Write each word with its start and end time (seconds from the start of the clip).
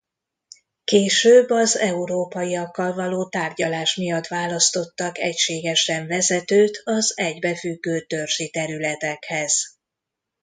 Később 0.83 1.49
az 1.49 1.77
Európaiakkal 1.77 2.93
való 2.93 3.25
tárgyalás 3.29 3.95
miatt 3.95 4.27
választottak 4.27 5.17
egységesen 5.17 6.07
vezetőt 6.07 6.81
az 6.83 7.13
egybefüggő 7.17 8.05
törzsi 8.05 8.49
területekhez. 8.49 9.77